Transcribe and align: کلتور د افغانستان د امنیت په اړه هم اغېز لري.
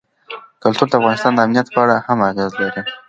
کلتور 0.63 0.87
د 0.89 0.93
افغانستان 0.99 1.31
د 1.33 1.39
امنیت 1.45 1.67
په 1.73 1.79
اړه 1.83 1.95
هم 2.07 2.19
اغېز 2.29 2.51
لري. 2.61 2.81